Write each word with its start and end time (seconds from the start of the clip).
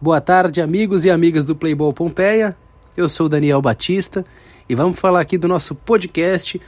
Boa 0.00 0.20
tarde, 0.20 0.60
amigos 0.60 1.04
e 1.04 1.10
amigas 1.10 1.44
do 1.44 1.56
Playboy 1.56 1.92
Pompeia. 1.92 2.56
Eu 2.96 3.08
sou 3.08 3.28
Daniel 3.28 3.60
Batista 3.60 4.24
e 4.68 4.74
vamos 4.76 4.96
falar 4.96 5.20
aqui 5.20 5.36
do 5.36 5.48
nosso 5.48 5.74
podcast, 5.74 6.60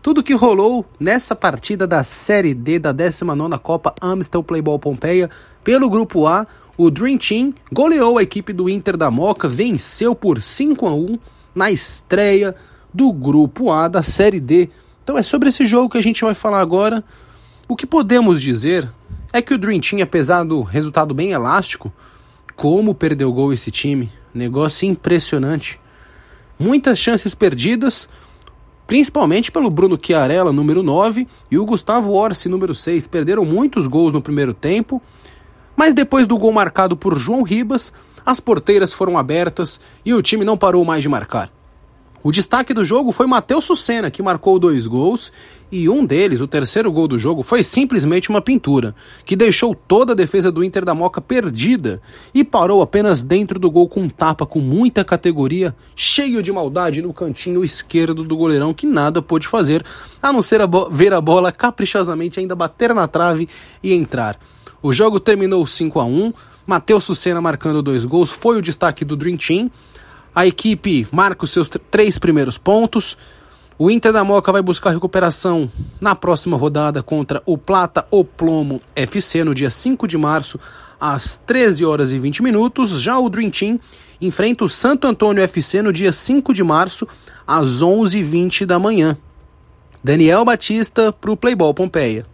tudo 0.00 0.22
que 0.22 0.32
rolou 0.32 0.86
nessa 0.98 1.36
partida 1.36 1.86
da 1.86 2.02
Série 2.02 2.54
D 2.54 2.78
da 2.78 2.94
19ª 2.94 3.58
Copa 3.58 3.94
Amstel 4.00 4.42
Playboy 4.42 4.78
Pompeia 4.78 5.28
pelo 5.62 5.90
Grupo 5.90 6.26
A. 6.26 6.46
O 6.78 6.90
Dream 6.90 7.18
Team 7.18 7.52
goleou 7.70 8.16
a 8.16 8.22
equipe 8.22 8.54
do 8.54 8.70
Inter 8.70 8.96
da 8.96 9.10
Moca, 9.10 9.50
venceu 9.50 10.14
por 10.14 10.40
5 10.40 10.86
a 10.86 10.94
1 10.94 11.18
na 11.54 11.70
estreia 11.70 12.54
do 12.94 13.12
Grupo 13.12 13.70
A 13.70 13.86
da 13.86 14.02
Série 14.02 14.40
D. 14.40 14.70
Então 15.04 15.18
é 15.18 15.22
sobre 15.22 15.50
esse 15.50 15.66
jogo 15.66 15.90
que 15.90 15.98
a 15.98 16.02
gente 16.02 16.24
vai 16.24 16.32
falar 16.32 16.60
agora. 16.60 17.04
O 17.68 17.76
que 17.76 17.86
podemos 17.86 18.40
dizer 18.40 18.88
é 19.30 19.42
que 19.42 19.52
o 19.52 19.58
Dream 19.58 19.78
Team, 19.78 20.02
apesar 20.02 20.42
do 20.42 20.62
resultado 20.62 21.12
bem 21.12 21.32
elástico, 21.32 21.92
como 22.58 22.92
perdeu 22.92 23.32
gol 23.32 23.52
esse 23.52 23.70
time, 23.70 24.10
negócio 24.34 24.88
impressionante. 24.88 25.78
Muitas 26.58 26.98
chances 26.98 27.32
perdidas, 27.32 28.08
principalmente 28.84 29.52
pelo 29.52 29.70
Bruno 29.70 29.96
Chiarella, 29.96 30.50
número 30.50 30.82
9, 30.82 31.28
e 31.52 31.56
o 31.56 31.64
Gustavo 31.64 32.12
Orsi, 32.14 32.48
número 32.48 32.74
6. 32.74 33.06
Perderam 33.06 33.44
muitos 33.44 33.86
gols 33.86 34.12
no 34.12 34.20
primeiro 34.20 34.52
tempo, 34.52 35.00
mas 35.76 35.94
depois 35.94 36.26
do 36.26 36.36
gol 36.36 36.50
marcado 36.50 36.96
por 36.96 37.16
João 37.16 37.44
Ribas, 37.44 37.92
as 38.26 38.40
porteiras 38.40 38.92
foram 38.92 39.16
abertas 39.16 39.80
e 40.04 40.12
o 40.12 40.20
time 40.20 40.44
não 40.44 40.58
parou 40.58 40.84
mais 40.84 41.00
de 41.00 41.08
marcar. 41.08 41.52
O 42.20 42.32
destaque 42.32 42.74
do 42.74 42.84
jogo 42.84 43.12
foi 43.12 43.28
Matheus 43.28 43.64
Sucena, 43.64 44.10
que 44.10 44.20
marcou 44.20 44.58
dois 44.58 44.88
gols, 44.88 45.32
e 45.70 45.88
um 45.88 46.04
deles, 46.04 46.40
o 46.40 46.48
terceiro 46.48 46.90
gol 46.90 47.06
do 47.06 47.16
jogo, 47.16 47.44
foi 47.44 47.62
simplesmente 47.62 48.28
uma 48.28 48.40
pintura, 48.40 48.92
que 49.24 49.36
deixou 49.36 49.72
toda 49.72 50.12
a 50.12 50.16
defesa 50.16 50.50
do 50.50 50.64
Inter 50.64 50.84
da 50.84 50.94
Moca 50.94 51.20
perdida 51.20 52.02
e 52.34 52.42
parou 52.42 52.82
apenas 52.82 53.22
dentro 53.22 53.56
do 53.60 53.70
gol 53.70 53.88
com 53.88 54.00
um 54.00 54.08
tapa 54.08 54.44
com 54.44 54.58
muita 54.58 55.04
categoria, 55.04 55.72
cheio 55.94 56.42
de 56.42 56.50
maldade 56.50 57.02
no 57.02 57.14
cantinho 57.14 57.64
esquerdo 57.64 58.24
do 58.24 58.36
goleirão, 58.36 58.74
que 58.74 58.86
nada 58.86 59.22
pôde 59.22 59.46
fazer, 59.46 59.84
a 60.20 60.32
não 60.32 60.42
ser 60.42 60.60
a 60.60 60.68
ver 60.90 61.12
a 61.12 61.20
bola 61.20 61.52
caprichosamente 61.52 62.40
ainda 62.40 62.56
bater 62.56 62.92
na 62.92 63.06
trave 63.06 63.48
e 63.80 63.94
entrar. 63.94 64.40
O 64.82 64.92
jogo 64.92 65.20
terminou 65.20 65.64
5 65.64 66.00
a 66.00 66.04
1 66.04 66.32
Matheus 66.66 67.04
Sucena 67.04 67.40
marcando 67.40 67.80
dois 67.80 68.04
gols, 68.04 68.30
foi 68.30 68.58
o 68.58 68.62
destaque 68.62 69.04
do 69.04 69.16
Dream 69.16 69.36
Team, 69.36 69.70
a 70.38 70.46
equipe 70.46 71.04
marca 71.10 71.42
os 71.42 71.50
seus 71.50 71.68
três 71.90 72.16
primeiros 72.16 72.56
pontos. 72.56 73.18
O 73.76 73.90
Inter 73.90 74.12
da 74.12 74.22
Moca 74.22 74.52
vai 74.52 74.62
buscar 74.62 74.90
recuperação 74.90 75.68
na 76.00 76.14
próxima 76.14 76.56
rodada 76.56 77.02
contra 77.02 77.42
o 77.44 77.58
Plata 77.58 78.06
ou 78.08 78.24
Plomo 78.24 78.80
FC 78.94 79.42
no 79.42 79.52
dia 79.52 79.68
5 79.68 80.06
de 80.06 80.16
março, 80.16 80.56
às 81.00 81.36
13 81.38 81.84
horas 81.84 82.12
e 82.12 82.20
20 82.20 82.40
minutos. 82.44 83.00
Já 83.00 83.18
o 83.18 83.28
Dream 83.28 83.50
Team 83.50 83.80
enfrenta 84.20 84.64
o 84.64 84.68
Santo 84.68 85.08
Antônio 85.08 85.42
FC 85.42 85.82
no 85.82 85.92
dia 85.92 86.12
5 86.12 86.54
de 86.54 86.62
março, 86.62 87.08
às 87.44 87.82
11h20 87.82 88.64
da 88.64 88.78
manhã. 88.78 89.18
Daniel 90.04 90.44
Batista 90.44 91.12
para 91.12 91.32
o 91.32 91.36
Playball 91.36 91.74
Pompeia. 91.74 92.24